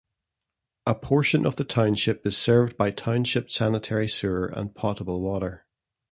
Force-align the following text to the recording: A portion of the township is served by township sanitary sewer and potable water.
A 0.87 0.95
portion 0.95 1.45
of 1.45 1.57
the 1.57 1.63
township 1.63 2.25
is 2.25 2.35
served 2.35 2.75
by 2.75 2.89
township 2.89 3.51
sanitary 3.51 4.07
sewer 4.07 4.47
and 4.47 4.73
potable 4.73 5.21
water. 5.21 5.67